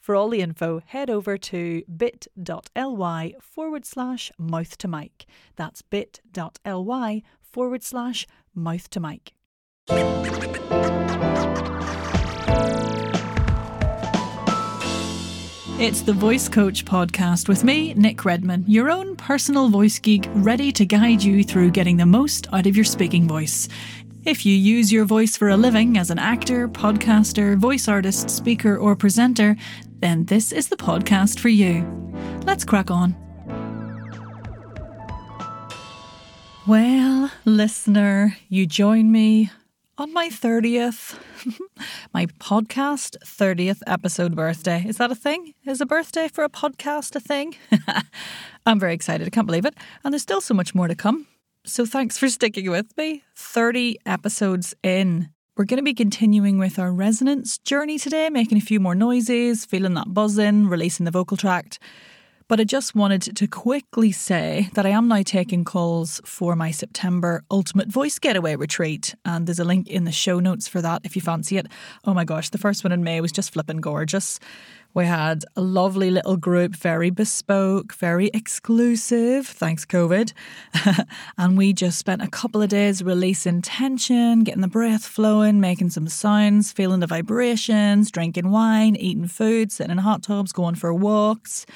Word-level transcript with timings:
For 0.00 0.14
all 0.16 0.30
the 0.30 0.40
info, 0.40 0.80
head 0.86 1.10
over 1.10 1.36
to 1.36 1.82
bit.ly 1.94 3.34
forward 3.40 3.84
slash 3.84 4.32
mouth 4.38 4.78
to 4.78 4.88
mic. 4.88 5.26
That's 5.56 5.82
bit.ly 5.82 7.22
forward 7.42 7.82
slash 7.82 8.26
mouth 8.54 8.88
to 8.90 9.00
mic. 9.00 9.32
It's 15.80 16.00
the 16.00 16.12
Voice 16.12 16.48
Coach 16.48 16.84
podcast 16.84 17.48
with 17.48 17.62
me, 17.62 17.94
Nic 17.94 18.24
Redman, 18.24 18.64
your 18.66 18.90
own 18.90 19.14
personal 19.14 19.68
voice 19.68 20.00
geek, 20.00 20.26
ready 20.34 20.72
to 20.72 20.84
guide 20.84 21.22
you 21.22 21.44
through 21.44 21.70
getting 21.70 21.98
the 21.98 22.06
most 22.06 22.48
out 22.52 22.66
of 22.66 22.74
your 22.74 22.84
speaking 22.84 23.28
voice. 23.28 23.68
If 24.24 24.44
you 24.44 24.56
use 24.56 24.92
your 24.92 25.04
voice 25.04 25.36
for 25.36 25.48
a 25.48 25.56
living 25.56 25.96
as 25.96 26.10
an 26.10 26.18
actor, 26.18 26.68
podcaster, 26.68 27.56
voice 27.56 27.86
artist, 27.86 28.28
speaker, 28.28 28.76
or 28.76 28.96
presenter, 28.96 29.56
then 30.00 30.24
this 30.26 30.52
is 30.52 30.68
the 30.68 30.76
podcast 30.76 31.38
for 31.38 31.48
you. 31.48 31.86
Let's 32.44 32.64
crack 32.64 32.90
on. 32.90 33.16
Well, 36.66 37.30
listener, 37.44 38.36
you 38.48 38.66
join 38.66 39.10
me 39.10 39.50
on 39.96 40.12
my 40.12 40.28
30th, 40.28 41.18
my 42.14 42.26
podcast 42.26 43.16
30th 43.24 43.80
episode 43.86 44.36
birthday. 44.36 44.84
Is 44.86 44.98
that 44.98 45.10
a 45.10 45.14
thing? 45.14 45.54
Is 45.66 45.80
a 45.80 45.86
birthday 45.86 46.28
for 46.28 46.44
a 46.44 46.48
podcast 46.48 47.16
a 47.16 47.20
thing? 47.20 47.56
I'm 48.66 48.78
very 48.78 48.94
excited. 48.94 49.26
I 49.26 49.30
can't 49.30 49.46
believe 49.46 49.64
it. 49.64 49.74
And 50.04 50.12
there's 50.12 50.22
still 50.22 50.40
so 50.40 50.54
much 50.54 50.74
more 50.74 50.88
to 50.88 50.94
come. 50.94 51.26
So 51.64 51.84
thanks 51.84 52.18
for 52.18 52.28
sticking 52.28 52.70
with 52.70 52.96
me. 52.96 53.24
30 53.34 53.98
episodes 54.06 54.74
in. 54.82 55.30
We're 55.58 55.64
going 55.64 55.78
to 55.78 55.82
be 55.82 55.92
continuing 55.92 56.56
with 56.58 56.78
our 56.78 56.92
resonance 56.92 57.58
journey 57.58 57.98
today, 57.98 58.30
making 58.30 58.58
a 58.58 58.60
few 58.60 58.78
more 58.78 58.94
noises, 58.94 59.64
feeling 59.64 59.94
that 59.94 60.14
buzzing, 60.14 60.68
releasing 60.68 61.02
the 61.02 61.10
vocal 61.10 61.36
tract. 61.36 61.80
But 62.48 62.60
I 62.60 62.64
just 62.64 62.94
wanted 62.94 63.36
to 63.36 63.46
quickly 63.46 64.10
say 64.10 64.70
that 64.72 64.86
I 64.86 64.88
am 64.88 65.06
now 65.06 65.20
taking 65.22 65.64
calls 65.66 66.18
for 66.24 66.56
my 66.56 66.70
September 66.70 67.44
Ultimate 67.50 67.88
Voice 67.88 68.18
Getaway 68.18 68.56
Retreat. 68.56 69.14
And 69.26 69.46
there's 69.46 69.58
a 69.58 69.64
link 69.64 69.86
in 69.86 70.04
the 70.04 70.12
show 70.12 70.40
notes 70.40 70.66
for 70.66 70.80
that 70.80 71.02
if 71.04 71.14
you 71.14 71.20
fancy 71.20 71.58
it. 71.58 71.66
Oh 72.06 72.14
my 72.14 72.24
gosh, 72.24 72.48
the 72.48 72.56
first 72.56 72.84
one 72.84 72.92
in 72.92 73.04
May 73.04 73.20
was 73.20 73.32
just 73.32 73.52
flipping 73.52 73.82
gorgeous. 73.82 74.40
We 74.94 75.04
had 75.04 75.44
a 75.56 75.60
lovely 75.60 76.10
little 76.10 76.38
group, 76.38 76.74
very 76.74 77.10
bespoke, 77.10 77.92
very 77.92 78.28
exclusive, 78.32 79.46
thanks 79.46 79.84
COVID. 79.84 80.32
and 81.36 81.58
we 81.58 81.74
just 81.74 81.98
spent 81.98 82.22
a 82.22 82.28
couple 82.28 82.62
of 82.62 82.70
days 82.70 83.04
releasing 83.04 83.60
tension, 83.60 84.42
getting 84.42 84.62
the 84.62 84.68
breath 84.68 85.04
flowing, 85.04 85.60
making 85.60 85.90
some 85.90 86.08
sounds, 86.08 86.72
feeling 86.72 87.00
the 87.00 87.06
vibrations, 87.06 88.10
drinking 88.10 88.50
wine, 88.50 88.96
eating 88.96 89.28
food, 89.28 89.70
sitting 89.70 89.92
in 89.92 89.98
hot 89.98 90.22
tubs, 90.22 90.52
going 90.52 90.76
for 90.76 90.94
walks 90.94 91.66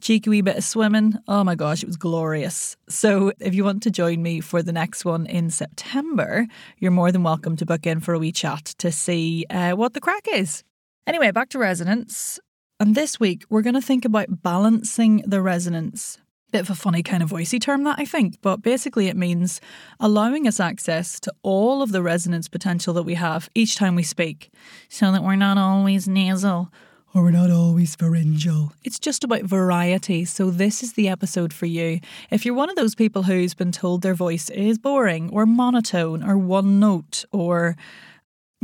cheeky 0.00 0.30
wee 0.30 0.40
bit 0.40 0.56
of 0.56 0.64
swimming. 0.64 1.14
Oh 1.28 1.44
my 1.44 1.54
gosh, 1.54 1.82
it 1.82 1.86
was 1.86 1.96
glorious. 1.96 2.76
So, 2.88 3.32
if 3.40 3.54
you 3.54 3.64
want 3.64 3.82
to 3.84 3.90
join 3.90 4.22
me 4.22 4.40
for 4.40 4.62
the 4.62 4.72
next 4.72 5.04
one 5.04 5.26
in 5.26 5.50
September, 5.50 6.46
you're 6.78 6.90
more 6.90 7.12
than 7.12 7.22
welcome 7.22 7.56
to 7.56 7.66
book 7.66 7.86
in 7.86 8.00
for 8.00 8.14
a 8.14 8.18
wee 8.18 8.32
chat 8.32 8.64
to 8.78 8.92
see 8.92 9.46
uh, 9.50 9.72
what 9.72 9.94
the 9.94 10.00
crack 10.00 10.26
is. 10.32 10.64
Anyway, 11.06 11.30
back 11.30 11.48
to 11.50 11.58
resonance. 11.58 12.40
And 12.78 12.94
this 12.94 13.18
week, 13.18 13.44
we're 13.48 13.62
going 13.62 13.74
to 13.74 13.80
think 13.80 14.04
about 14.04 14.42
balancing 14.42 15.22
the 15.26 15.40
resonance. 15.40 16.18
Bit 16.52 16.60
of 16.60 16.70
a 16.70 16.74
funny 16.74 17.02
kind 17.02 17.22
of 17.22 17.30
voicey 17.30 17.60
term, 17.60 17.84
that 17.84 17.98
I 17.98 18.04
think, 18.04 18.40
but 18.40 18.62
basically 18.62 19.08
it 19.08 19.16
means 19.16 19.60
allowing 19.98 20.46
us 20.46 20.60
access 20.60 21.18
to 21.20 21.32
all 21.42 21.82
of 21.82 21.90
the 21.90 22.02
resonance 22.02 22.48
potential 22.48 22.94
that 22.94 23.02
we 23.02 23.14
have 23.14 23.48
each 23.54 23.76
time 23.76 23.94
we 23.94 24.02
speak, 24.02 24.50
so 24.88 25.10
that 25.10 25.24
we're 25.24 25.36
not 25.36 25.58
always 25.58 26.06
nasal 26.06 26.70
or 27.16 27.22
we're 27.22 27.30
not 27.30 27.50
always 27.50 27.65
pharyngeal. 27.84 28.72
It's 28.84 28.98
just 28.98 29.24
about 29.24 29.42
variety. 29.42 30.24
So, 30.24 30.50
this 30.50 30.82
is 30.82 30.94
the 30.94 31.08
episode 31.08 31.52
for 31.52 31.66
you. 31.66 32.00
If 32.30 32.46
you're 32.46 32.54
one 32.54 32.70
of 32.70 32.76
those 32.76 32.94
people 32.94 33.24
who's 33.24 33.52
been 33.52 33.72
told 33.72 34.00
their 34.00 34.14
voice 34.14 34.48
is 34.48 34.78
boring, 34.78 35.28
or 35.30 35.44
monotone, 35.44 36.22
or 36.22 36.38
one 36.38 36.80
note, 36.80 37.24
or 37.32 37.76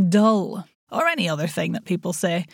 dull, 0.08 0.66
or 0.90 1.06
any 1.06 1.28
other 1.28 1.46
thing 1.46 1.72
that 1.72 1.84
people 1.84 2.12
say, 2.12 2.46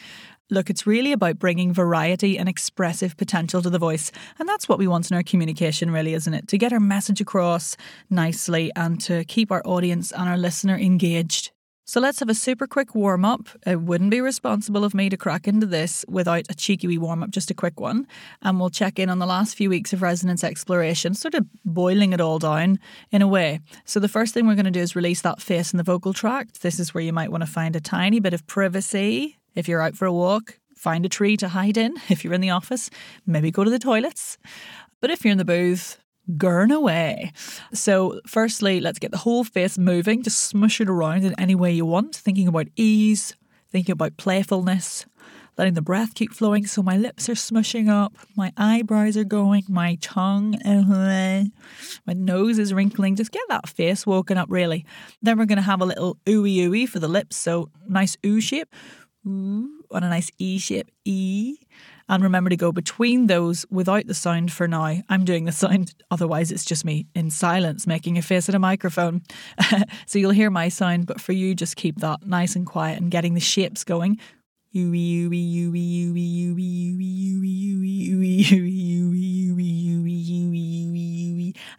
Look, 0.51 0.71
it's 0.71 0.87
really 0.87 1.13
about 1.13 1.39
bringing 1.39 1.75
variety 1.75 2.39
and 2.39 2.49
expressive 2.49 3.19
potential 3.19 3.61
to 3.61 3.69
the 3.69 3.79
voice. 3.79 4.11
And 4.39 4.49
that's 4.49 4.67
what 4.67 4.79
we 4.79 4.89
want 4.89 5.11
in 5.11 5.17
our 5.17 5.23
communication, 5.23 5.91
really, 5.91 6.15
isn't 6.15 6.33
it? 6.33 6.49
To 6.49 6.57
get 6.57 6.73
our 6.73 6.81
message 6.81 7.21
across 7.21 7.77
nicely 8.09 8.73
and 8.75 8.99
to 9.03 9.25
keep 9.25 9.53
our 9.53 9.63
audience 9.67 10.11
and 10.11 10.27
our 10.27 10.39
listener 10.39 10.77
engaged. 10.79 11.51
So 11.89 12.01
let's 12.01 12.21
have 12.21 12.29
a 12.29 12.35
super 12.35 12.67
quick 12.67 12.95
warm 12.95 13.25
up. 13.25 13.49
It 13.67 13.81
wouldn't 13.81 14.11
be 14.11 14.21
responsible 14.21 14.85
of 14.85 14.93
me 14.93 15.09
to 15.09 15.17
crack 15.17 15.49
into 15.49 15.65
this 15.65 16.05
without 16.07 16.45
a 16.51 16.55
cheeky 16.55 16.87
wee 16.87 16.99
warm 16.99 17.23
up, 17.23 17.31
just 17.31 17.51
a 17.51 17.55
quick 17.55 17.81
one. 17.81 18.07
And 18.43 18.61
we'll 18.61 18.69
check 18.69 18.99
in 18.99 19.09
on 19.09 19.21
the 19.21 19.25
last 19.25 19.57
few 19.57 19.71
weeks 19.71 19.95
of 19.95 20.03
resonance 20.03 20.45
exploration, 20.45 21.15
sort 21.15 21.33
of 21.33 21.47
boiling 21.65 22.13
it 22.13 22.21
all 22.21 22.39
down 22.39 22.79
in 23.11 23.23
a 23.23 23.27
way. 23.27 23.61
So 23.87 24.01
the 24.01 24.07
first 24.07 24.35
thing 24.35 24.47
we're 24.47 24.55
going 24.55 24.67
to 24.67 24.71
do 24.71 24.83
is 24.83 24.95
release 24.95 25.23
that 25.23 25.41
face 25.41 25.73
in 25.73 25.79
the 25.79 25.83
vocal 25.83 26.13
tract. 26.13 26.61
This 26.61 26.79
is 26.79 26.93
where 26.93 27.03
you 27.03 27.15
might 27.15 27.33
want 27.33 27.41
to 27.41 27.51
find 27.51 27.75
a 27.75 27.81
tiny 27.81 28.21
bit 28.21 28.35
of 28.35 28.47
privacy. 28.47 29.39
If 29.55 29.67
you're 29.67 29.81
out 29.81 29.97
for 29.97 30.05
a 30.05 30.13
walk, 30.13 30.59
find 30.77 31.07
a 31.07 31.09
tree 31.09 31.39
to 31.39 31.49
hide 31.49 31.79
in. 31.79 31.95
If 32.11 32.23
you're 32.23 32.35
in 32.35 32.43
the 32.43 32.51
office, 32.51 32.91
maybe 33.27 33.51
go 33.51 33.65
to 33.65 33.71
the 33.71 33.79
toilets. 33.79 34.37
But 35.01 35.11
if 35.11 35.25
you're 35.25 35.33
in 35.33 35.39
the 35.39 35.45
booth, 35.47 35.97
gurn 36.37 36.71
away. 36.71 37.33
So, 37.73 38.21
firstly, 38.27 38.81
let's 38.81 38.99
get 38.99 39.11
the 39.11 39.19
whole 39.19 39.45
face 39.45 39.79
moving, 39.79 40.23
just 40.23 40.41
smush 40.41 40.81
it 40.81 40.89
around 40.89 41.25
in 41.25 41.35
any 41.39 41.55
way 41.55 41.73
you 41.73 41.87
want, 41.87 42.15
thinking 42.15 42.49
about 42.49 42.69
ease, 42.77 43.35
thinking 43.71 43.93
about 43.93 44.17
playfulness, 44.17 45.07
letting 45.57 45.75
the 45.75 45.83
breath 45.83 46.15
keep 46.15 46.33
flowing. 46.33 46.67
So, 46.67 46.83
my 46.83 46.97
lips 46.97 47.29
are 47.29 47.35
smushing 47.35 47.89
up, 47.89 48.15
my 48.37 48.53
eyebrows 48.57 49.17
are 49.17 49.25
going, 49.25 49.65
my 49.69 49.97
tongue, 50.01 50.57
my 52.07 52.13
nose 52.13 52.59
is 52.59 52.75
wrinkling. 52.75 53.17
Just 53.17 53.33
get 53.33 53.43
that 53.49 53.69
face 53.69 54.07
woken 54.07 54.37
up, 54.37 54.49
really. 54.51 54.85
Then, 55.23 55.39
we're 55.39 55.47
going 55.47 55.57
to 55.57 55.63
have 55.63 55.81
a 55.81 55.87
little 55.87 56.19
ooey 56.27 56.57
ooey 56.57 56.89
for 56.89 56.99
the 56.99 57.09
lips. 57.09 57.37
So, 57.37 57.71
nice 57.89 58.17
ooh 58.27 58.41
shape, 58.41 58.75
ooh, 59.27 59.85
on 59.91 60.05
a 60.05 60.09
nice 60.09 60.31
E 60.39 60.59
shape, 60.59 60.91
E. 61.05 61.57
And 62.09 62.23
remember 62.23 62.49
to 62.51 62.57
go 62.57 62.73
between 62.73 63.27
those 63.27 63.67
without 63.71 64.07
the 64.07 64.15
sound 64.15 64.51
for 64.51 64.67
now. 64.67 65.03
I'm 65.09 65.25
doing 65.25 65.45
the 65.45 65.53
sound, 65.53 65.95
otherwise, 66.11 66.51
it's 66.51 66.65
just 66.65 66.85
me 66.85 67.07
in 67.15 67.31
silence 67.31 67.87
making 67.87 68.17
a 68.17 68.23
face 68.23 68.49
at 68.49 68.55
a 68.55 68.59
microphone. 68.59 69.23
so 70.07 70.19
you'll 70.19 70.31
hear 70.31 70.51
my 70.51 70.69
sound, 70.71 71.07
but 71.07 71.21
for 71.21 71.33
you, 71.33 71.55
just 71.55 71.77
keep 71.77 71.99
that 71.99 72.27
nice 72.27 72.57
and 72.57 72.67
quiet 72.67 72.99
and 73.01 73.11
getting 73.11 73.35
the 73.35 73.41
shapes 73.41 73.85
going. 73.85 74.19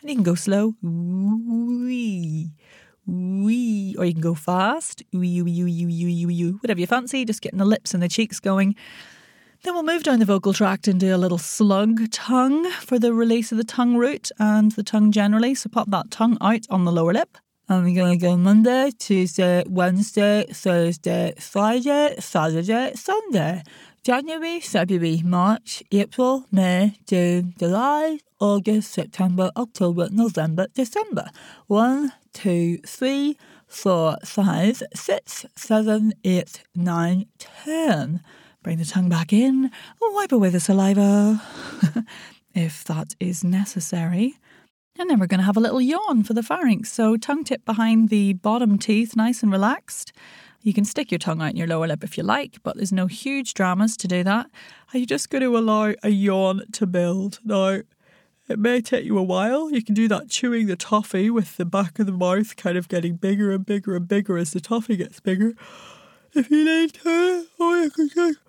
And 0.01 0.09
you 0.09 0.16
can 0.16 0.23
go 0.23 0.35
slow. 0.35 0.75
Or 3.97 4.06
you 4.06 4.13
can 4.13 4.22
go 4.22 4.35
fast. 4.35 5.03
Whatever 5.12 6.79
you 6.79 6.88
fancy, 6.88 7.25
just 7.25 7.41
getting 7.41 7.59
the 7.59 7.66
lips 7.66 7.94
and 7.94 8.03
the 8.03 8.09
cheeks 8.09 8.39
going. 8.39 8.75
Then 9.64 9.74
we'll 9.74 9.84
move 9.84 10.03
down 10.03 10.20
the 10.20 10.25
vocal 10.25 10.53
tract 10.53 10.88
and 10.88 11.00
do 11.00 11.13
a 11.13 11.18
little 11.18 11.38
slug 11.38 12.10
tongue 12.12 12.69
for 12.72 12.98
the 12.98 13.13
release 13.13 13.51
of 13.51 13.57
the 13.57 13.66
tongue 13.66 13.98
root 13.98 14.31
and 14.39 14.72
the 14.72 14.83
tongue 14.83 15.12
generally. 15.12 15.54
So 15.54 15.69
pop 15.69 15.89
that 15.92 16.12
tongue 16.12 16.38
out 16.39 16.66
on 16.69 16.86
the 16.86 16.92
lower 16.94 17.13
lip. 17.13 17.38
And 17.68 17.83
we're 17.83 17.95
going 17.95 18.18
to 18.18 18.25
go 18.25 18.38
Monday, 18.38 18.92
Tuesday, 18.98 19.63
Wednesday, 19.68 20.45
Thursday, 20.51 21.33
Friday, 21.39 22.16
Saturday, 22.19 22.94
Sunday. 22.95 23.63
January, 24.01 24.62
February, 24.62 25.22
March, 25.25 25.83
April, 25.92 26.45
May, 26.51 26.98
June, 27.06 27.54
July, 27.60 28.19
August, 28.39 28.94
September, 28.94 29.51
October, 29.57 30.07
November, 30.10 30.68
December. 30.74 31.30
One, 31.68 32.13
two, 32.31 32.78
three, 32.88 33.38
four, 33.68 34.16
five, 34.24 34.81
six, 34.95 35.45
seven, 35.56 36.13
eight, 36.24 36.63
nine, 36.74 37.25
ten. 37.38 38.22
Bring 38.61 38.77
the 38.77 38.85
tongue 38.85 39.07
back 39.07 39.31
in, 39.31 39.71
wipe 40.01 40.33
away 40.33 40.50
the 40.50 40.59
saliva 40.59 41.41
if 42.53 42.83
that 42.83 43.15
is 43.19 43.44
necessary. 43.44 44.38
And 44.97 45.09
then 45.09 45.17
we're 45.17 45.27
going 45.27 45.39
to 45.39 45.45
have 45.45 45.56
a 45.56 45.61
little 45.61 45.79
yawn 45.79 46.23
for 46.23 46.33
the 46.33 46.44
pharynx. 46.44 46.91
So, 46.91 47.15
tongue 47.15 47.45
tip 47.45 47.63
behind 47.63 48.09
the 48.09 48.33
bottom 48.33 48.77
teeth, 48.77 49.15
nice 49.15 49.41
and 49.41 49.51
relaxed. 49.51 50.11
You 50.61 50.73
can 50.73 50.83
stick 50.83 51.09
your 51.09 51.19
tongue 51.19 51.41
out 51.41 51.51
in 51.51 51.56
your 51.56 51.67
lower 51.67 51.88
lip 51.88 52.03
if 52.03 52.17
you 52.17 52.23
like, 52.23 52.57
but 52.63 52.75
there's 52.75 52.91
no 52.91 53.07
huge 53.07 53.53
dramas 53.53 53.95
to 53.95 54.09
do 54.09 54.25
that. 54.25 54.47
Are 54.94 54.97
you 54.97 55.06
just 55.06 55.29
going 55.29 55.44
to 55.44 55.57
allow 55.57 55.94
a 56.03 56.09
yawn 56.09 56.63
to 56.73 56.85
build? 56.85 57.39
Now, 57.45 57.79
it 58.50 58.59
may 58.59 58.81
take 58.81 59.06
you 59.06 59.17
a 59.17 59.23
while. 59.23 59.71
You 59.71 59.81
can 59.81 59.95
do 59.95 60.09
that 60.09 60.27
chewing 60.29 60.67
the 60.67 60.75
toffee 60.75 61.29
with 61.29 61.56
the 61.56 61.65
back 61.65 61.97
of 61.97 62.07
the 62.07 62.11
mouth 62.11 62.57
kind 62.57 62.77
of 62.77 62.89
getting 62.89 63.15
bigger 63.15 63.53
and 63.53 63.65
bigger 63.65 63.95
and 63.95 64.06
bigger 64.06 64.38
as 64.38 64.51
the 64.51 64.59
toffee 64.59 64.97
gets 64.97 65.21
bigger. 65.21 65.53
If 66.33 66.51
you 66.51 66.65
need 66.65 66.94
to, 66.95 67.45
or 67.57 67.77
you 67.77 67.89
can 67.89 68.09
just 68.09 68.39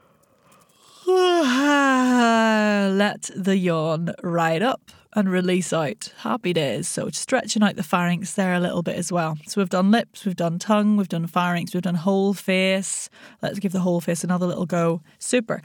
let 2.97 3.31
the 3.35 3.57
yawn 3.57 4.15
ride 4.23 4.63
up 4.63 4.91
and 5.13 5.31
release 5.31 5.73
out. 5.73 6.13
Happy 6.19 6.53
days. 6.53 6.89
So 6.89 7.11
stretching 7.11 7.63
out 7.63 7.77
the 7.77 7.83
pharynx 7.83 8.35
there 8.35 8.55
a 8.55 8.61
little 8.61 8.83
bit 8.83 8.97
as 8.97 9.11
well. 9.11 9.37
So 9.47 9.61
we've 9.61 9.69
done 9.69 9.91
lips, 9.91 10.25
we've 10.25 10.37
done 10.37 10.59
tongue, 10.59 10.97
we've 10.97 11.09
done 11.09 11.27
pharynx, 11.27 11.75
we've 11.75 11.83
done 11.83 11.97
whole 11.97 12.35
face. 12.35 13.11
Let's 13.43 13.59
give 13.59 13.73
the 13.73 13.81
whole 13.81 14.01
face 14.01 14.23
another 14.25 14.47
little 14.47 14.67
go. 14.67 15.03
Super. 15.19 15.63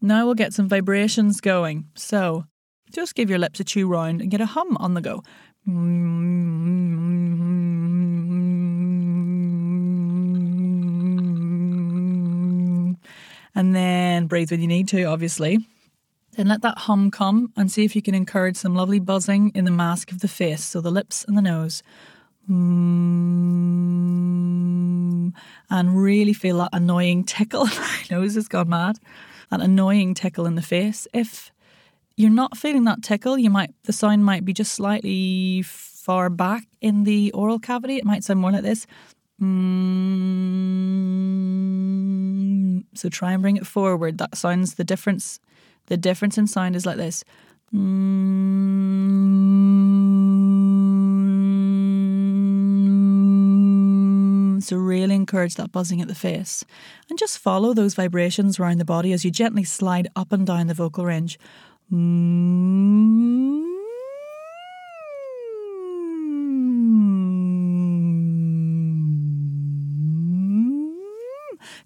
Now 0.00 0.26
we'll 0.26 0.34
get 0.34 0.52
some 0.52 0.68
vibrations 0.68 1.40
going. 1.40 1.86
So 1.94 2.44
just 2.92 3.14
give 3.14 3.28
your 3.28 3.38
lips 3.38 3.60
a 3.60 3.64
chew 3.64 3.88
round 3.88 4.20
and 4.20 4.30
get 4.30 4.40
a 4.40 4.46
hum 4.46 4.76
on 4.78 4.94
the 4.94 5.00
go. 5.00 5.22
And 13.56 13.74
then 13.74 14.26
breathe 14.26 14.50
when 14.50 14.60
you 14.60 14.68
need 14.68 14.86
to, 14.88 15.04
obviously. 15.04 15.66
Then 16.32 16.46
let 16.48 16.60
that 16.60 16.76
hum 16.76 17.10
come 17.10 17.54
and 17.56 17.72
see 17.72 17.86
if 17.86 17.96
you 17.96 18.02
can 18.02 18.14
encourage 18.14 18.56
some 18.56 18.74
lovely 18.74 19.00
buzzing 19.00 19.50
in 19.54 19.64
the 19.64 19.70
mask 19.70 20.12
of 20.12 20.20
the 20.20 20.28
face, 20.28 20.62
so 20.62 20.82
the 20.82 20.90
lips 20.90 21.24
and 21.26 21.38
the 21.38 21.42
nose. 21.42 21.82
Mm, 22.50 23.32
and 25.70 25.98
really 25.98 26.34
feel 26.34 26.58
that 26.58 26.68
annoying 26.74 27.24
tickle. 27.24 27.64
My 27.78 28.02
nose 28.10 28.34
has 28.34 28.46
gone 28.46 28.68
mad. 28.68 28.98
That 29.50 29.62
annoying 29.62 30.12
tickle 30.12 30.44
in 30.44 30.54
the 30.54 30.60
face. 30.62 31.08
If 31.14 31.50
you're 32.14 32.30
not 32.30 32.58
feeling 32.58 32.84
that 32.84 33.02
tickle, 33.02 33.38
you 33.38 33.48
might 33.48 33.74
the 33.84 33.92
sound 33.94 34.24
might 34.24 34.44
be 34.44 34.52
just 34.52 34.74
slightly 34.74 35.62
far 35.62 36.28
back 36.28 36.64
in 36.82 37.04
the 37.04 37.32
oral 37.32 37.58
cavity. 37.58 37.96
It 37.96 38.04
might 38.04 38.22
sound 38.22 38.40
more 38.40 38.52
like 38.52 38.62
this. 38.62 38.86
Mm, 39.42 40.84
so 42.94 43.08
try 43.08 43.32
and 43.32 43.42
bring 43.42 43.56
it 43.56 43.66
forward. 43.66 44.18
That 44.18 44.36
sounds 44.36 44.74
the 44.74 44.84
difference 44.84 45.40
the 45.86 45.96
difference 45.96 46.36
in 46.36 46.46
sound 46.46 46.76
is 46.76 46.84
like 46.84 46.96
this. 46.96 47.24
So, 54.66 54.76
really 54.76 55.14
encourage 55.14 55.54
that 55.56 55.70
buzzing 55.70 56.00
at 56.00 56.08
the 56.08 56.14
face 56.14 56.64
and 57.08 57.18
just 57.18 57.38
follow 57.38 57.72
those 57.72 57.94
vibrations 57.94 58.58
around 58.58 58.78
the 58.78 58.84
body 58.84 59.12
as 59.12 59.24
you 59.24 59.30
gently 59.30 59.62
slide 59.64 60.08
up 60.16 60.32
and 60.32 60.46
down 60.46 60.66
the 60.66 60.74
vocal 60.74 61.04
range. 61.04 61.38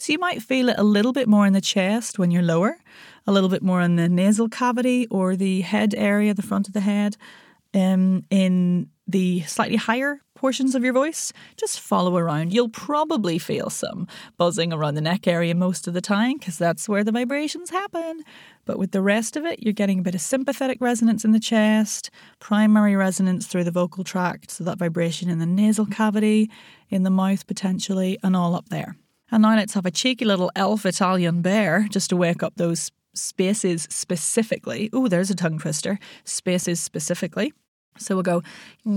So 0.01 0.13
you 0.15 0.19
might 0.19 0.43
feel 0.43 0.71
it 0.71 0.77
a 0.79 0.83
little 0.83 1.13
bit 1.13 1.29
more 1.29 1.47
in 1.47 1.53
the 1.53 1.61
chest 1.61 2.19
when 2.19 2.31
you're 2.31 2.43
lower, 2.43 2.79
a 3.27 3.33
little 3.33 3.51
bit 3.51 3.63
more 3.63 3.83
in 3.83 3.97
the 3.97 4.09
nasal 4.09 4.49
cavity 4.49 5.07
or 5.09 5.37
the 5.37 5.61
head 5.61 5.95
area, 5.95 6.33
the 6.33 6.41
front 6.41 6.67
of 6.67 6.73
the 6.73 6.81
head. 6.81 7.19
Um, 7.75 8.25
in 8.31 8.89
the 9.07 9.43
slightly 9.43 9.77
higher 9.77 10.23
portions 10.35 10.75
of 10.75 10.83
your 10.83 10.95
voice, 10.95 11.35
just 11.59 11.81
follow 11.81 12.17
around. 12.17 12.51
You'll 12.51 12.71
probably 12.71 13.39
feel 13.39 13.69
some 13.69 14.09
buzzing 14.39 14.73
around 14.73 14.95
the 14.95 15.03
neck 15.03 15.29
area 15.29 15.55
most 15.55 15.87
of 15.87 15.93
the 15.93 16.01
time 16.01 16.39
because 16.39 16.57
that's 16.57 16.89
where 16.89 17.05
the 17.05 17.13
vibrations 17.13 17.69
happen. 17.69 18.23
But 18.65 18.79
with 18.79 18.93
the 18.93 19.03
rest 19.03 19.37
of 19.37 19.45
it, 19.45 19.63
you're 19.63 19.75
getting 19.75 19.99
a 19.99 20.03
bit 20.03 20.15
of 20.15 20.23
sympathetic 20.23 20.81
resonance 20.81 21.27
in 21.27 21.33
the 21.33 21.39
chest, 21.39 22.11
primary 22.39 22.97
resonance 22.97 23.47
through 23.47 23.65
the 23.65 23.71
vocal 23.71 24.03
tract, 24.03 24.51
so 24.51 24.65
that 24.65 24.79
vibration 24.79 25.29
in 25.29 25.41
the 25.41 25.47
nasal 25.47 25.85
cavity, 25.85 26.51
in 26.89 27.03
the 27.03 27.11
mouth 27.11 27.47
potentially, 27.47 28.19
and 28.23 28.35
all 28.35 28.55
up 28.55 28.71
there. 28.71 28.97
And 29.31 29.43
now 29.43 29.55
let's 29.57 29.75
have 29.75 29.87
a 29.87 29.91
cheeky 29.91 30.25
little 30.25 30.51
elf 30.57 30.85
Italian 30.85 31.43
bear 31.43 31.87
just 31.91 32.11
to 32.11 32.17
wake 32.17 32.43
up 32.43 32.55
those 32.57 32.91
spaces 33.15 33.87
specifically. 33.91 34.91
Oh, 34.93 35.09
there's 35.09 35.31
a 35.31 35.35
tongue 35.35 35.59
twister. 35.59 35.99
Spaces 36.25 36.81
specifically. 36.81 37.53
So 37.99 38.15
we'll 38.15 38.23
go 38.23 38.43
to 38.85 38.91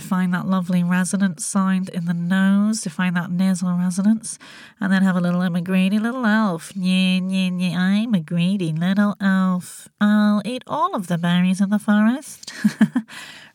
find 0.00 0.34
that 0.34 0.46
lovely 0.46 0.84
resonance 0.84 1.44
sound 1.44 1.88
in 1.88 2.04
the 2.04 2.14
nose, 2.14 2.82
to 2.82 2.90
find 2.90 3.16
that 3.16 3.30
nasal 3.32 3.72
resonance, 3.72 4.38
and 4.78 4.92
then 4.92 5.02
have 5.02 5.16
a 5.16 5.20
little 5.20 5.40
I'm 5.40 5.56
a 5.56 5.60
greedy 5.60 5.98
little 5.98 6.24
elf. 6.24 6.72
I'm 6.76 8.14
a 8.14 8.20
greedy 8.20 8.72
little 8.72 9.16
elf. 9.20 9.88
I'll 10.00 10.42
eat 10.44 10.62
all 10.66 10.94
of 10.94 11.08
the 11.08 11.18
berries 11.18 11.60
in 11.60 11.70
the 11.70 11.80
forest. 11.80 12.52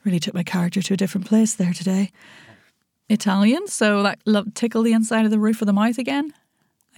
really 0.04 0.20
took 0.20 0.34
my 0.34 0.44
character 0.44 0.82
to 0.82 0.94
a 0.94 0.98
different 0.98 1.28
place 1.28 1.54
there 1.54 1.74
today. 1.74 2.12
Italian, 3.10 3.68
so 3.68 4.02
like 4.02 4.20
love, 4.26 4.54
tickle 4.54 4.84
the 4.84 4.94
inside 4.94 5.26
of 5.26 5.32
the 5.32 5.40
roof 5.40 5.62
of 5.62 5.68
the 5.68 5.74
mouth 5.74 5.98
again 5.98 6.34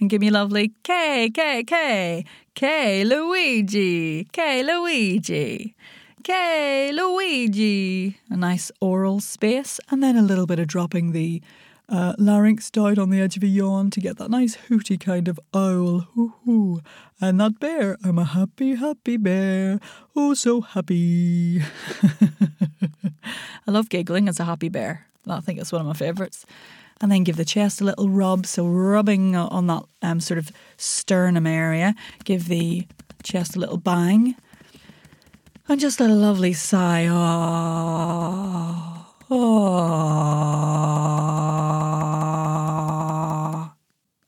and 0.00 0.08
give 0.08 0.20
me 0.20 0.30
lovely 0.30 0.72
K, 0.82 1.30
K, 1.32 1.64
K, 1.64 2.24
K, 2.54 3.04
Luigi, 3.04 4.24
K, 4.32 4.62
Luigi, 4.62 5.74
K, 6.22 6.92
Luigi. 6.92 8.18
A 8.30 8.36
nice 8.36 8.70
oral 8.80 9.20
space, 9.20 9.80
and 9.90 10.02
then 10.02 10.16
a 10.16 10.22
little 10.22 10.46
bit 10.46 10.58
of 10.58 10.66
dropping 10.66 11.12
the 11.12 11.42
uh, 11.88 12.14
larynx 12.18 12.70
down 12.70 12.98
on 12.98 13.10
the 13.10 13.20
edge 13.20 13.36
of 13.36 13.42
a 13.42 13.46
yawn 13.46 13.90
to 13.90 14.00
get 14.00 14.18
that 14.18 14.30
nice 14.30 14.54
hooty 14.54 14.98
kind 14.98 15.26
of 15.26 15.40
owl. 15.54 16.00
Hoo 16.14 16.34
hoo. 16.44 16.80
And 17.20 17.40
that 17.40 17.58
bear, 17.58 17.96
I'm 18.04 18.18
a 18.18 18.24
happy, 18.24 18.74
happy 18.76 19.16
bear. 19.16 19.80
Oh, 20.14 20.34
so 20.34 20.60
happy. 20.60 21.62
I 23.66 23.70
love 23.70 23.88
giggling 23.88 24.28
as 24.28 24.38
a 24.38 24.44
happy 24.44 24.68
bear. 24.68 25.06
I 25.30 25.40
think 25.40 25.58
it's 25.58 25.72
one 25.72 25.80
of 25.80 25.86
my 25.86 25.92
favourites. 25.92 26.44
And 27.00 27.12
then 27.12 27.22
give 27.22 27.36
the 27.36 27.44
chest 27.44 27.80
a 27.80 27.84
little 27.84 28.08
rub. 28.08 28.44
So 28.46 28.66
rubbing 28.66 29.36
on 29.36 29.66
that 29.68 29.84
um, 30.02 30.20
sort 30.20 30.38
of 30.38 30.50
sternum 30.76 31.46
area. 31.46 31.94
Give 32.24 32.48
the 32.48 32.86
chest 33.22 33.54
a 33.56 33.60
little 33.60 33.76
bang. 33.76 34.34
And 35.68 35.78
just 35.78 36.00
a 36.00 36.08
lovely 36.08 36.54
sigh. 36.54 37.06
Oh, 37.08 39.06
oh. 39.30 39.68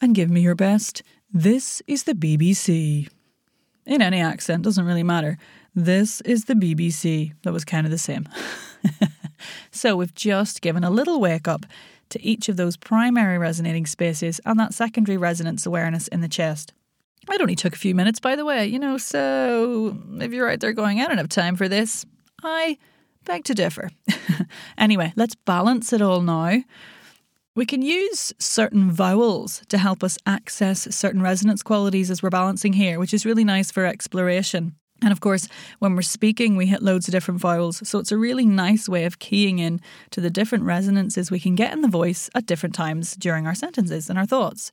And 0.03 0.14
give 0.14 0.31
me 0.31 0.43
your 0.43 0.55
best. 0.55 1.03
This 1.32 1.82
is 1.87 2.05
the 2.05 2.14
BBC. 2.14 3.08
In 3.86 4.03
any 4.03 4.20
accent, 4.20 4.63
doesn't 4.63 4.84
really 4.84 5.03
matter. 5.03 5.39
This 5.74 6.20
is 6.22 6.44
the 6.44 6.55
BBC. 6.55 7.32
That 7.43 7.53
was 7.53 7.65
kind 7.65 7.86
of 7.86 7.91
the 7.91 7.98
same. 7.98 8.29
So 9.70 9.97
we've 9.97 10.15
just 10.15 10.61
given 10.61 10.85
a 10.85 10.91
little 10.91 11.20
wake 11.20 11.49
up 11.49 11.67
to 12.11 12.23
each 12.23 12.49
of 12.49 12.56
those 12.56 12.77
primary 12.77 13.39
resonating 13.39 13.87
spaces 13.87 14.41
and 14.44 14.59
that 14.59 14.75
secondary 14.75 15.17
resonance 15.17 15.67
awareness 15.67 16.09
in 16.09 16.20
the 16.20 16.29
chest. 16.29 16.73
It 17.31 17.41
only 17.41 17.55
took 17.55 17.75
a 17.75 17.79
few 17.79 17.94
minutes, 17.94 18.19
by 18.19 18.35
the 18.35 18.44
way, 18.44 18.67
you 18.67 18.79
know, 18.79 18.97
so 18.99 19.97
if 20.20 20.32
you're 20.32 20.51
out 20.51 20.61
there 20.61 20.73
going, 20.73 21.01
I 21.01 21.06
don't 21.06 21.19
have 21.19 21.29
time 21.29 21.55
for 21.55 21.69
this, 21.69 22.05
I 22.43 22.79
beg 23.25 23.44
to 23.44 23.55
differ. 23.55 23.91
anyway, 24.79 25.13
let's 25.17 25.35
balance 25.35 25.93
it 25.93 26.03
all 26.03 26.23
now. 26.23 26.63
We 27.55 27.67
can 27.67 27.82
use 27.82 28.32
certain 28.39 28.91
vowels 28.91 29.63
to 29.69 29.77
help 29.77 30.03
us 30.03 30.17
access 30.25 30.94
certain 30.94 31.20
resonance 31.20 31.63
qualities 31.63 32.11
as 32.11 32.23
we're 32.23 32.31
balancing 32.31 32.73
here, 32.73 32.99
which 32.99 33.13
is 33.13 33.27
really 33.27 33.44
nice 33.44 33.70
for 33.70 33.85
exploration. 33.85 34.77
And 35.02 35.12
of 35.12 35.20
course, 35.20 35.48
when 35.78 35.94
we're 35.94 36.02
speaking, 36.02 36.56
we 36.56 36.66
hit 36.66 36.82
loads 36.82 37.08
of 37.08 37.12
different 37.12 37.40
vowels. 37.40 37.86
So 37.88 37.98
it's 37.98 38.12
a 38.12 38.19
really 38.19 38.44
nice 38.44 38.88
way 38.88 39.04
of 39.04 39.19
keying 39.19 39.58
in 39.58 39.80
to 40.10 40.20
the 40.20 40.30
different 40.30 40.64
resonances 40.64 41.30
we 41.30 41.40
can 41.40 41.54
get 41.54 41.72
in 41.72 41.80
the 41.80 41.88
voice 41.88 42.28
at 42.34 42.46
different 42.46 42.74
times 42.74 43.14
during 43.16 43.46
our 43.46 43.54
sentences 43.54 44.10
and 44.10 44.19
our 44.19 44.26
thoughts. 44.26 44.70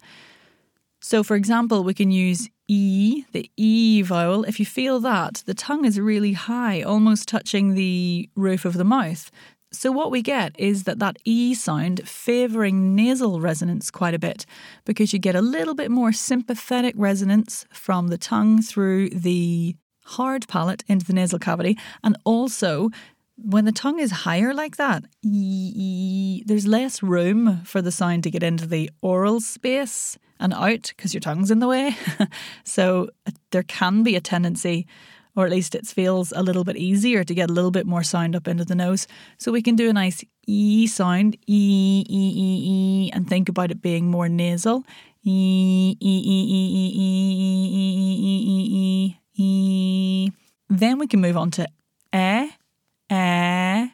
So, 0.99 1.23
for 1.23 1.35
example, 1.35 1.83
we 1.83 1.93
can 1.93 2.11
use 2.11 2.49
E, 2.67 3.23
the 3.31 3.49
E 3.55 4.01
vowel. 4.01 4.43
If 4.43 4.59
you 4.59 4.65
feel 4.65 4.99
that, 5.01 5.43
the 5.45 5.53
tongue 5.53 5.85
is 5.85 5.99
really 5.99 6.33
high, 6.33 6.81
almost 6.81 7.27
touching 7.27 7.75
the 7.75 8.29
roof 8.35 8.65
of 8.65 8.73
the 8.73 8.83
mouth. 8.83 9.31
So, 9.71 9.91
what 9.91 10.11
we 10.11 10.21
get 10.21 10.57
is 10.59 10.85
that 10.85 10.99
that 10.99 11.17
E 11.23 11.53
sound 11.53 12.07
favouring 12.07 12.95
nasal 12.95 13.39
resonance 13.39 13.91
quite 13.91 14.13
a 14.13 14.19
bit 14.19 14.45
because 14.85 15.13
you 15.13 15.19
get 15.19 15.35
a 15.35 15.41
little 15.41 15.75
bit 15.75 15.91
more 15.91 16.11
sympathetic 16.11 16.95
resonance 16.97 17.65
from 17.71 18.07
the 18.07 18.17
tongue 18.17 18.61
through 18.61 19.09
the 19.09 19.75
hard 20.07 20.47
palate 20.47 20.83
into 20.87 21.05
the 21.05 21.13
nasal 21.13 21.39
cavity. 21.39 21.77
And 22.03 22.17
also, 22.23 22.89
when 23.37 23.65
the 23.65 23.71
tongue 23.71 23.99
is 23.99 24.11
higher 24.11 24.53
like 24.53 24.77
that, 24.77 25.03
there's 25.21 26.67
less 26.67 27.03
room 27.03 27.61
for 27.63 27.81
the 27.81 27.91
sound 27.91 28.23
to 28.23 28.31
get 28.31 28.43
into 28.43 28.65
the 28.65 28.89
oral 29.01 29.39
space 29.39 30.17
and 30.39 30.53
out 30.53 30.93
because 30.95 31.13
your 31.13 31.21
tongue's 31.21 31.51
in 31.51 31.59
the 31.59 31.67
way. 31.67 31.95
so 32.63 33.09
uh, 33.25 33.31
there 33.51 33.63
can 33.63 34.03
be 34.03 34.15
a 34.15 34.21
tendency, 34.21 34.87
or 35.35 35.45
at 35.45 35.51
least 35.51 35.75
it 35.75 35.85
feels 35.85 36.31
a 36.35 36.43
little 36.43 36.63
bit 36.63 36.77
easier 36.77 37.23
to 37.23 37.33
get 37.35 37.49
a 37.49 37.53
little 37.53 37.71
bit 37.71 37.85
more 37.85 38.03
sound 38.03 38.35
up 38.35 38.47
into 38.47 38.65
the 38.65 38.75
nose. 38.75 39.07
So 39.37 39.51
we 39.51 39.61
can 39.61 39.75
do 39.75 39.89
a 39.89 39.93
nice 39.93 40.23
E 40.47 40.87
sound, 40.87 41.35
E, 41.47 42.05
E, 42.07 42.33
E, 42.35 43.07
E, 43.07 43.11
and 43.13 43.27
think 43.27 43.49
about 43.49 43.71
it 43.71 43.81
being 43.81 44.09
more 44.09 44.29
nasal. 44.29 44.83
E, 45.23 45.97
E, 45.99 46.17
E, 46.17 46.45
E, 46.49 46.67
E, 46.69 46.93
E, 46.93 47.17
E, 47.75 48.17
E, 48.23 48.45
E, 48.47 49.05
E, 49.05 49.19
E. 49.37 50.31
Then 50.69 50.99
we 50.99 51.07
can 51.07 51.21
move 51.21 51.37
on 51.37 51.51
to 51.51 51.67
E, 52.13 52.49
E, 53.11 53.91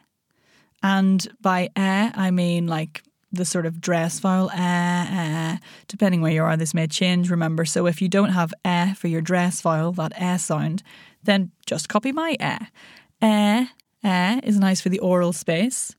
and 0.82 1.28
by 1.40 1.68
air, 1.76 2.12
I 2.14 2.30
mean 2.30 2.66
like 2.66 3.02
the 3.30 3.44
sort 3.44 3.66
of 3.66 3.80
dress 3.80 4.20
vowel, 4.20 4.50
eh, 4.50 4.56
eh. 4.56 5.56
Depending 5.88 6.20
where 6.20 6.32
you 6.32 6.42
are, 6.42 6.56
this 6.56 6.74
may 6.74 6.86
change, 6.86 7.30
remember. 7.30 7.64
So 7.64 7.86
if 7.86 8.00
you 8.00 8.08
don't 8.08 8.30
have 8.30 8.52
eh 8.64 8.94
for 8.94 9.08
your 9.08 9.20
dress 9.20 9.60
vowel, 9.60 9.92
that 9.92 10.12
eh 10.16 10.36
sound, 10.36 10.82
then 11.22 11.50
just 11.66 11.88
copy 11.88 12.12
my 12.12 12.36
eh. 12.40 12.58
Eh, 13.20 13.66
eh 14.02 14.40
is 14.44 14.58
nice 14.58 14.80
for 14.80 14.88
the 14.88 15.00
oral 15.00 15.32
space. 15.32 15.94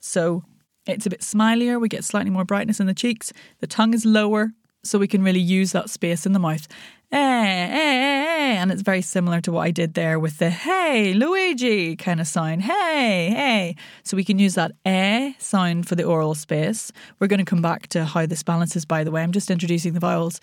So 0.00 0.42
it's 0.86 1.06
a 1.06 1.10
bit 1.10 1.20
smilier, 1.20 1.80
we 1.80 1.88
get 1.88 2.04
slightly 2.04 2.30
more 2.30 2.44
brightness 2.44 2.80
in 2.80 2.86
the 2.86 2.94
cheeks, 2.94 3.32
the 3.60 3.66
tongue 3.66 3.94
is 3.94 4.04
lower, 4.04 4.52
so 4.82 4.98
we 4.98 5.06
can 5.06 5.22
really 5.22 5.40
use 5.40 5.72
that 5.72 5.90
space 5.90 6.26
in 6.26 6.32
the 6.32 6.38
mouth. 6.38 6.66
Eh, 7.12 7.18
eh, 7.18 7.68
eh, 7.72 8.19
and 8.56 8.72
it's 8.72 8.82
very 8.82 9.02
similar 9.02 9.40
to 9.40 9.52
what 9.52 9.62
I 9.62 9.70
did 9.70 9.94
there 9.94 10.18
with 10.18 10.38
the 10.38 10.50
hey, 10.50 11.14
Luigi 11.14 11.96
kind 11.96 12.20
of 12.20 12.26
sound. 12.26 12.62
Hey, 12.62 13.30
hey. 13.30 13.76
So 14.02 14.16
we 14.16 14.24
can 14.24 14.38
use 14.38 14.54
that 14.54 14.72
eh 14.84 15.32
sound 15.38 15.88
for 15.88 15.94
the 15.94 16.04
oral 16.04 16.34
space. 16.34 16.92
We're 17.18 17.26
going 17.26 17.38
to 17.38 17.44
come 17.44 17.62
back 17.62 17.88
to 17.88 18.04
how 18.04 18.26
this 18.26 18.42
balances, 18.42 18.84
by 18.84 19.04
the 19.04 19.10
way. 19.10 19.22
I'm 19.22 19.32
just 19.32 19.50
introducing 19.50 19.94
the 19.94 20.00
vowels. 20.00 20.40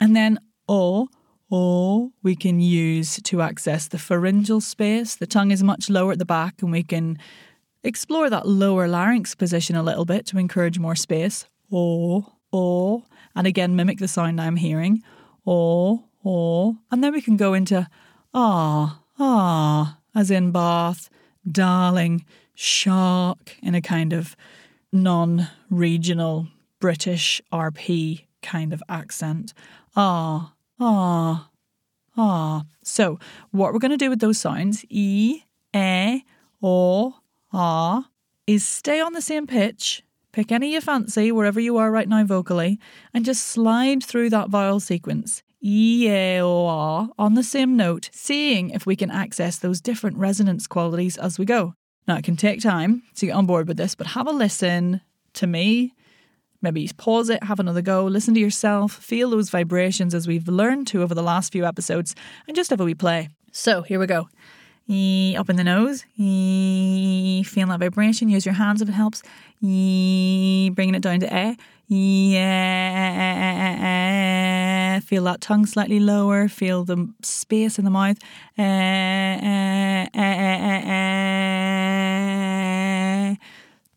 And 0.00 0.14
then 0.14 0.38
o, 0.68 1.08
o, 1.50 2.12
we 2.22 2.36
can 2.36 2.60
use 2.60 3.20
to 3.22 3.42
access 3.42 3.88
the 3.88 3.98
pharyngeal 3.98 4.60
space. 4.60 5.16
The 5.16 5.26
tongue 5.26 5.50
is 5.50 5.62
much 5.62 5.88
lower 5.88 6.12
at 6.12 6.18
the 6.18 6.24
back, 6.24 6.62
and 6.62 6.72
we 6.72 6.82
can 6.82 7.18
explore 7.84 8.28
that 8.30 8.46
lower 8.48 8.88
larynx 8.88 9.34
position 9.34 9.76
a 9.76 9.82
little 9.82 10.04
bit 10.04 10.26
to 10.26 10.38
encourage 10.38 10.78
more 10.78 10.96
space. 10.96 11.46
O, 11.72 12.32
o 12.52 13.04
and 13.34 13.46
again 13.46 13.76
mimic 13.76 13.98
the 13.98 14.08
sound 14.08 14.40
I'm 14.40 14.56
hearing. 14.56 15.02
Or, 15.44 16.02
or, 16.22 16.76
and 16.90 17.02
then 17.02 17.12
we 17.12 17.20
can 17.20 17.36
go 17.36 17.54
into 17.54 17.88
ah, 18.34 19.00
ah, 19.18 19.98
as 20.14 20.30
in 20.30 20.50
bath, 20.50 21.08
darling, 21.50 22.24
shark, 22.54 23.56
in 23.62 23.74
a 23.74 23.80
kind 23.80 24.12
of 24.12 24.36
non 24.92 25.48
regional 25.70 26.48
British 26.80 27.40
RP 27.52 28.24
kind 28.42 28.72
of 28.72 28.82
accent. 28.88 29.52
Ah, 29.94 30.54
ah, 30.80 31.48
ah. 32.16 32.64
So, 32.82 33.18
what 33.50 33.72
we're 33.72 33.78
going 33.78 33.90
to 33.90 33.96
do 33.96 34.10
with 34.10 34.20
those 34.20 34.38
sounds, 34.38 34.84
E, 34.88 35.42
E, 35.74 36.22
O, 36.62 37.14
Ah, 37.52 38.08
is 38.46 38.66
stay 38.66 39.00
on 39.00 39.12
the 39.12 39.22
same 39.22 39.46
pitch 39.46 40.02
Pick 40.36 40.52
any 40.52 40.74
you 40.74 40.82
fancy, 40.82 41.32
wherever 41.32 41.58
you 41.58 41.78
are 41.78 41.90
right 41.90 42.06
now 42.06 42.22
vocally, 42.22 42.78
and 43.14 43.24
just 43.24 43.46
slide 43.46 44.04
through 44.04 44.28
that 44.28 44.50
vowel 44.50 44.80
sequence. 44.80 45.42
E, 45.68 46.08
A, 46.08 46.40
O, 46.42 46.66
R 46.66 47.08
on 47.18 47.34
the 47.34 47.42
same 47.42 47.76
note, 47.76 48.08
seeing 48.12 48.70
if 48.70 48.86
we 48.86 48.94
can 48.94 49.10
access 49.10 49.58
those 49.58 49.80
different 49.80 50.16
resonance 50.16 50.68
qualities 50.68 51.16
as 51.16 51.40
we 51.40 51.44
go. 51.44 51.74
Now, 52.06 52.18
it 52.18 52.22
can 52.24 52.36
take 52.36 52.60
time 52.60 53.02
to 53.16 53.26
get 53.26 53.32
on 53.32 53.46
board 53.46 53.66
with 53.66 53.76
this, 53.76 53.96
but 53.96 54.06
have 54.06 54.28
a 54.28 54.30
listen 54.30 55.00
to 55.32 55.48
me. 55.48 55.92
Maybe 56.62 56.88
pause 56.96 57.30
it, 57.30 57.42
have 57.42 57.58
another 57.58 57.82
go, 57.82 58.04
listen 58.04 58.32
to 58.34 58.40
yourself, 58.40 58.92
feel 58.92 59.30
those 59.30 59.50
vibrations 59.50 60.14
as 60.14 60.28
we've 60.28 60.46
learned 60.46 60.86
to 60.88 61.02
over 61.02 61.16
the 61.16 61.22
last 61.22 61.50
few 61.50 61.66
episodes, 61.66 62.14
and 62.46 62.54
just 62.54 62.70
have 62.70 62.80
a 62.80 62.84
wee 62.84 62.94
play. 62.94 63.28
So, 63.50 63.82
here 63.82 63.98
we 63.98 64.06
go. 64.06 64.28
E, 64.88 65.34
up 65.36 65.50
in 65.50 65.56
the 65.56 65.64
nose. 65.64 66.04
E, 66.16 67.42
feel 67.42 67.66
that 67.66 67.80
vibration. 67.80 68.28
Use 68.28 68.46
your 68.46 68.54
hands 68.54 68.80
if 68.82 68.88
it 68.88 68.92
helps. 68.92 69.20
E, 69.60 70.70
bringing 70.72 70.94
it 70.94 71.02
down 71.02 71.18
to 71.18 71.34
A. 71.34 71.56
Yeah. 71.88 73.85
Feel 75.06 75.22
that 75.24 75.40
tongue 75.40 75.66
slightly 75.66 76.00
lower. 76.00 76.48
Feel 76.48 76.84
the 76.84 77.08
space 77.22 77.78
in 77.78 77.84
the 77.84 77.90
mouth. 77.92 78.18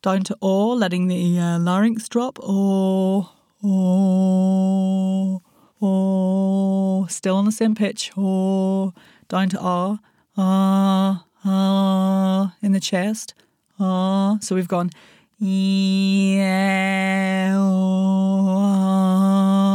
Down 0.02 0.24
to 0.24 0.38
O, 0.42 0.70
letting 0.70 1.08
the 1.08 1.40
uh, 1.40 1.58
larynx 1.60 2.08
drop. 2.08 2.38
O, 2.44 3.32
O, 3.64 5.42
O. 5.82 7.08
Still 7.10 7.36
on 7.38 7.46
the 7.46 7.52
same 7.52 7.74
pitch. 7.74 8.12
O, 8.16 8.94
down 9.28 9.50
to 9.50 9.60
R 9.60 10.00
ah, 10.38 11.26
ah, 11.44 12.56
in 12.62 12.72
the 12.72 12.80
chest. 12.80 13.34
Ah. 13.80 14.38
So 14.42 14.56
we've 14.56 14.68
gone, 14.68 14.92
yeah, 15.40 16.46
oh, 17.58 18.30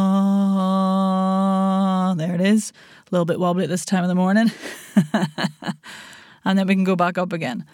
it 0.00 0.03
is. 2.44 2.72
A 3.06 3.08
little 3.10 3.24
bit 3.24 3.40
wobbly 3.40 3.64
at 3.64 3.70
this 3.70 3.84
time 3.84 4.04
of 4.04 4.08
the 4.08 4.14
morning. 4.14 4.52
and 6.44 6.58
then 6.58 6.66
we 6.66 6.74
can 6.74 6.84
go 6.84 6.96
back 6.96 7.18
up 7.18 7.32
again. 7.32 7.64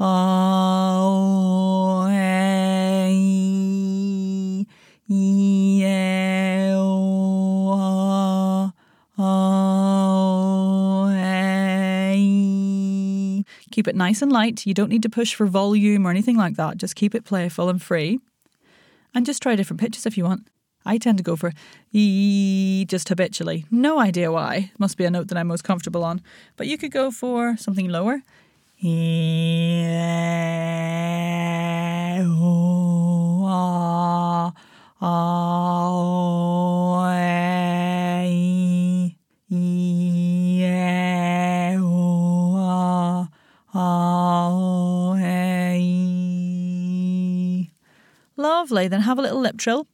Oh, 0.00 2.06
hey, 2.08 3.14
oh, 6.70 8.72
oh. 9.18 9.74
Keep 13.74 13.88
it 13.88 13.96
nice 13.96 14.22
and 14.22 14.30
light. 14.30 14.64
You 14.66 14.72
don't 14.72 14.88
need 14.88 15.02
to 15.02 15.08
push 15.08 15.34
for 15.34 15.46
volume 15.46 16.06
or 16.06 16.10
anything 16.10 16.36
like 16.36 16.54
that. 16.54 16.76
Just 16.76 16.94
keep 16.94 17.12
it 17.12 17.24
playful 17.24 17.68
and 17.68 17.82
free. 17.82 18.20
And 19.12 19.26
just 19.26 19.42
try 19.42 19.56
different 19.56 19.80
pitches 19.80 20.06
if 20.06 20.16
you 20.16 20.22
want. 20.22 20.46
I 20.84 20.98
tend 20.98 21.18
to 21.18 21.24
go 21.24 21.36
for 21.36 21.52
E 21.92 22.84
just 22.88 23.08
habitually. 23.08 23.64
No 23.70 23.98
idea 23.98 24.30
why. 24.30 24.70
Must 24.78 24.96
be 24.96 25.04
a 25.04 25.10
note 25.10 25.28
that 25.28 25.38
I'm 25.38 25.46
most 25.46 25.64
comfortable 25.64 26.04
on. 26.04 26.20
But 26.56 26.66
you 26.66 26.76
could 26.76 26.92
go 26.92 27.10
for 27.10 27.56
something 27.56 27.88
lower. 27.88 28.22
Lovely. 48.36 48.88
Then 48.88 49.00
have 49.00 49.18
a 49.18 49.22
little 49.22 49.40
lip 49.40 49.56
trill. 49.56 49.86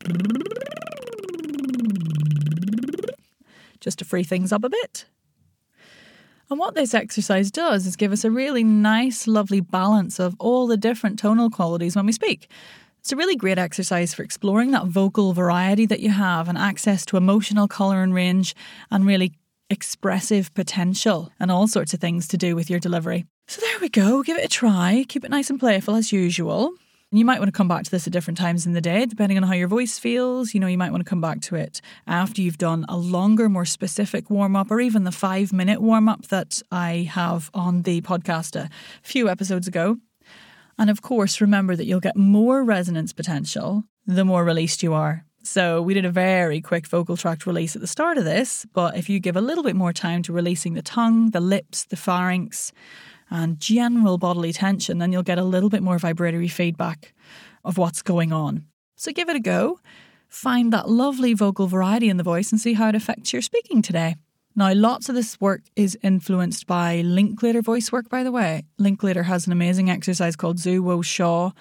Just 3.80 3.98
to 4.00 4.04
free 4.04 4.24
things 4.24 4.52
up 4.52 4.64
a 4.64 4.68
bit. 4.68 5.06
And 6.50 6.58
what 6.58 6.74
this 6.74 6.94
exercise 6.94 7.50
does 7.50 7.86
is 7.86 7.94
give 7.94 8.10
us 8.10 8.24
a 8.24 8.30
really 8.30 8.64
nice, 8.64 9.28
lovely 9.28 9.60
balance 9.60 10.18
of 10.18 10.34
all 10.40 10.66
the 10.66 10.76
different 10.76 11.18
tonal 11.18 11.48
qualities 11.48 11.94
when 11.94 12.06
we 12.06 12.12
speak. 12.12 12.48
It's 12.98 13.12
a 13.12 13.16
really 13.16 13.36
great 13.36 13.56
exercise 13.56 14.12
for 14.12 14.22
exploring 14.22 14.72
that 14.72 14.86
vocal 14.86 15.32
variety 15.32 15.86
that 15.86 16.00
you 16.00 16.10
have 16.10 16.48
and 16.48 16.58
access 16.58 17.06
to 17.06 17.16
emotional 17.16 17.68
colour 17.68 18.02
and 18.02 18.12
range 18.12 18.54
and 18.90 19.06
really 19.06 19.32
expressive 19.70 20.52
potential 20.54 21.30
and 21.38 21.50
all 21.50 21.68
sorts 21.68 21.94
of 21.94 22.00
things 22.00 22.26
to 22.28 22.36
do 22.36 22.56
with 22.56 22.68
your 22.68 22.80
delivery. 22.80 23.24
So 23.46 23.60
there 23.60 23.78
we 23.80 23.88
go. 23.88 24.22
Give 24.22 24.36
it 24.36 24.44
a 24.44 24.48
try. 24.48 25.04
Keep 25.08 25.24
it 25.24 25.30
nice 25.30 25.50
and 25.50 25.58
playful 25.58 25.94
as 25.94 26.12
usual. 26.12 26.74
And 27.10 27.18
you 27.18 27.24
might 27.24 27.40
want 27.40 27.48
to 27.48 27.56
come 27.56 27.66
back 27.66 27.82
to 27.82 27.90
this 27.90 28.06
at 28.06 28.12
different 28.12 28.38
times 28.38 28.66
in 28.66 28.72
the 28.72 28.80
day, 28.80 29.04
depending 29.04 29.36
on 29.36 29.42
how 29.42 29.54
your 29.54 29.66
voice 29.66 29.98
feels. 29.98 30.54
You 30.54 30.60
know, 30.60 30.68
you 30.68 30.78
might 30.78 30.92
want 30.92 31.04
to 31.04 31.08
come 31.08 31.20
back 31.20 31.40
to 31.42 31.56
it 31.56 31.80
after 32.06 32.40
you've 32.40 32.58
done 32.58 32.86
a 32.88 32.96
longer, 32.96 33.48
more 33.48 33.64
specific 33.64 34.30
warm 34.30 34.54
up, 34.54 34.70
or 34.70 34.80
even 34.80 35.02
the 35.02 35.10
five 35.10 35.52
minute 35.52 35.82
warm 35.82 36.08
up 36.08 36.28
that 36.28 36.62
I 36.70 37.08
have 37.10 37.50
on 37.52 37.82
the 37.82 38.00
podcast 38.02 38.54
a 38.54 38.70
few 39.02 39.28
episodes 39.28 39.66
ago. 39.66 39.98
And 40.78 40.88
of 40.88 41.02
course, 41.02 41.40
remember 41.40 41.74
that 41.74 41.86
you'll 41.86 41.98
get 41.98 42.16
more 42.16 42.62
resonance 42.62 43.12
potential 43.12 43.82
the 44.06 44.24
more 44.24 44.44
released 44.44 44.82
you 44.82 44.94
are. 44.94 45.24
So 45.42 45.82
we 45.82 45.94
did 45.94 46.04
a 46.04 46.10
very 46.10 46.60
quick 46.60 46.86
vocal 46.86 47.16
tract 47.16 47.46
release 47.46 47.74
at 47.74 47.80
the 47.80 47.88
start 47.88 48.18
of 48.18 48.24
this, 48.24 48.66
but 48.72 48.96
if 48.96 49.08
you 49.08 49.18
give 49.18 49.36
a 49.36 49.40
little 49.40 49.64
bit 49.64 49.74
more 49.74 49.92
time 49.92 50.22
to 50.24 50.32
releasing 50.32 50.74
the 50.74 50.82
tongue, 50.82 51.30
the 51.30 51.40
lips, 51.40 51.84
the 51.84 51.96
pharynx, 51.96 52.72
and 53.30 53.60
general 53.60 54.18
bodily 54.18 54.52
tension, 54.52 54.98
then 54.98 55.12
you'll 55.12 55.22
get 55.22 55.38
a 55.38 55.44
little 55.44 55.68
bit 55.68 55.82
more 55.82 55.98
vibratory 55.98 56.48
feedback 56.48 57.14
of 57.64 57.78
what's 57.78 58.02
going 58.02 58.32
on. 58.32 58.64
So 58.96 59.12
give 59.12 59.28
it 59.28 59.36
a 59.36 59.40
go. 59.40 59.80
Find 60.28 60.72
that 60.72 60.88
lovely 60.88 61.34
vocal 61.34 61.66
variety 61.66 62.08
in 62.08 62.16
the 62.16 62.22
voice 62.22 62.52
and 62.52 62.60
see 62.60 62.74
how 62.74 62.88
it 62.88 62.94
affects 62.94 63.32
your 63.32 63.42
speaking 63.42 63.82
today. 63.82 64.16
Now, 64.56 64.72
lots 64.74 65.08
of 65.08 65.14
this 65.14 65.40
work 65.40 65.62
is 65.76 65.96
influenced 66.02 66.66
by 66.66 67.02
Linklater 67.02 67.62
voice 67.62 67.92
work, 67.92 68.08
by 68.08 68.24
the 68.24 68.32
way. 68.32 68.64
Linklater 68.78 69.22
has 69.22 69.46
an 69.46 69.52
amazing 69.52 69.88
exercise 69.90 70.34
called 70.36 70.58
Zhu 70.58 70.80
Wo 70.80 71.02
Shaw, 71.02 71.52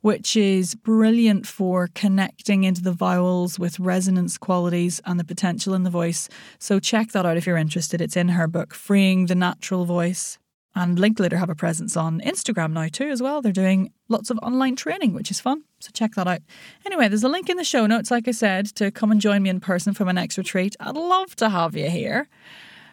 which 0.00 0.36
is 0.36 0.76
brilliant 0.76 1.46
for 1.46 1.88
connecting 1.94 2.62
into 2.62 2.82
the 2.82 2.92
vowels 2.92 3.58
with 3.58 3.80
resonance 3.80 4.38
qualities 4.38 5.00
and 5.04 5.18
the 5.18 5.24
potential 5.24 5.74
in 5.74 5.82
the 5.82 5.90
voice. 5.90 6.28
So 6.60 6.78
check 6.78 7.10
that 7.12 7.26
out 7.26 7.36
if 7.36 7.46
you're 7.46 7.56
interested. 7.56 8.00
It's 8.00 8.16
in 8.16 8.28
her 8.28 8.46
book, 8.46 8.72
Freeing 8.72 9.26
the 9.26 9.34
Natural 9.34 9.84
Voice. 9.84 10.38
And 10.78 10.96
Linklater 10.96 11.38
have 11.38 11.50
a 11.50 11.56
presence 11.56 11.96
on 11.96 12.20
Instagram 12.20 12.70
now 12.70 12.86
too, 12.86 13.08
as 13.08 13.20
well. 13.20 13.42
They're 13.42 13.50
doing 13.50 13.92
lots 14.08 14.30
of 14.30 14.38
online 14.44 14.76
training, 14.76 15.12
which 15.12 15.28
is 15.28 15.40
fun. 15.40 15.64
So 15.80 15.90
check 15.92 16.14
that 16.14 16.28
out. 16.28 16.38
Anyway, 16.86 17.08
there's 17.08 17.24
a 17.24 17.28
link 17.28 17.50
in 17.50 17.56
the 17.56 17.64
show 17.64 17.84
notes, 17.86 18.12
like 18.12 18.28
I 18.28 18.30
said, 18.30 18.66
to 18.76 18.92
come 18.92 19.10
and 19.10 19.20
join 19.20 19.42
me 19.42 19.50
in 19.50 19.58
person 19.58 19.92
for 19.92 20.04
my 20.04 20.12
next 20.12 20.38
retreat. 20.38 20.76
I'd 20.78 20.94
love 20.94 21.34
to 21.36 21.48
have 21.48 21.74
you 21.74 21.90
here. 21.90 22.28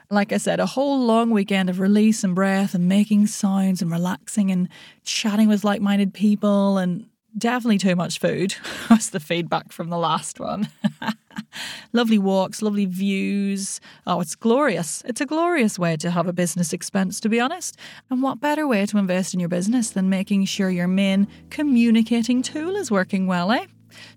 Like 0.10 0.34
I 0.34 0.38
said, 0.38 0.60
a 0.60 0.66
whole 0.66 1.06
long 1.06 1.30
weekend 1.30 1.70
of 1.70 1.80
release 1.80 2.24
and 2.24 2.34
breath 2.34 2.74
and 2.74 2.90
making 2.90 3.28
sounds 3.28 3.84
and 3.84 3.92
relaxing 3.92 4.50
and 4.50 4.68
chatting 5.04 5.48
with 5.48 5.64
like 5.64 5.80
minded 5.80 6.12
people 6.12 6.80
and 6.80 7.06
definitely 7.38 7.78
too 7.78 7.96
much 7.96 8.20
food 8.20 8.56
was 8.90 9.10
the 9.10 9.20
feedback 9.20 9.72
from 9.72 9.90
the 9.90 9.98
last 9.98 10.40
one. 10.40 10.70
lovely 11.94 12.18
walks, 12.18 12.62
lovely 12.62 12.86
views. 12.86 13.80
Oh, 14.08 14.22
it's 14.22 14.36
glorious. 14.36 15.04
It's 15.06 15.22
a 15.22 15.26
glorious 15.26 15.78
way 15.78 15.98
to 15.98 16.12
have 16.12 16.28
a 16.28 16.34
business 16.34 16.74
expense, 16.74 17.20
to 17.22 17.30
be 17.30 17.40
honest. 17.40 17.78
And 18.10 18.22
what 18.22 18.40
better 18.40 18.68
way 18.68 18.86
to 18.86 18.98
invest 18.98 19.34
in 19.34 19.40
your 19.40 19.50
business 19.50 19.90
than 19.92 20.10
making 20.10 20.46
sure 20.46 20.70
your 20.70 20.88
main 20.88 21.28
communicating 21.50 22.42
tool 22.42 22.76
is 22.76 22.92
working 22.92 23.28
well, 23.28 23.52
eh? 23.52 23.66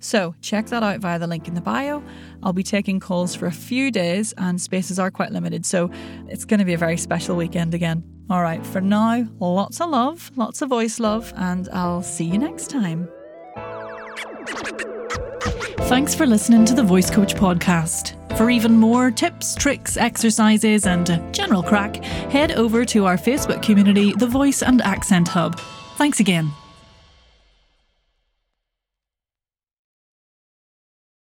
So 0.00 0.34
check 0.40 0.66
that 0.66 0.82
out 0.82 1.00
via 1.00 1.18
the 1.18 1.26
link 1.26 1.46
in 1.46 1.54
the 1.54 1.60
bio. 1.60 2.02
I'll 2.42 2.52
be 2.52 2.64
taking 2.64 3.00
calls 3.00 3.34
for 3.34 3.46
a 3.46 3.52
few 3.52 3.90
days 3.90 4.32
and 4.36 4.60
spaces 4.60 4.98
are 4.98 5.10
quite 5.10 5.30
limited, 5.30 5.64
so 5.64 5.90
it's 6.28 6.44
going 6.44 6.58
to 6.58 6.66
be 6.66 6.74
a 6.74 6.78
very 6.78 6.96
special 6.96 7.36
weekend 7.36 7.74
again. 7.74 8.17
All 8.30 8.42
right, 8.42 8.64
for 8.66 8.82
now, 8.82 9.26
lots 9.40 9.80
of 9.80 9.88
love, 9.88 10.30
lots 10.36 10.60
of 10.60 10.68
voice 10.68 11.00
love, 11.00 11.32
and 11.36 11.66
I'll 11.72 12.02
see 12.02 12.24
you 12.24 12.36
next 12.38 12.68
time. 12.68 13.08
Thanks 15.88 16.14
for 16.14 16.26
listening 16.26 16.66
to 16.66 16.74
the 16.74 16.82
Voice 16.82 17.10
Coach 17.10 17.34
podcast. 17.34 18.14
For 18.36 18.50
even 18.50 18.72
more 18.72 19.10
tips, 19.10 19.54
tricks, 19.54 19.96
exercises, 19.96 20.86
and 20.86 21.06
general 21.34 21.62
crack, 21.62 21.96
head 22.04 22.52
over 22.52 22.84
to 22.84 23.06
our 23.06 23.16
Facebook 23.16 23.62
community, 23.62 24.12
The 24.12 24.26
Voice 24.26 24.62
and 24.62 24.82
Accent 24.82 25.28
Hub. 25.28 25.58
Thanks 25.96 26.20
again. 26.20 26.50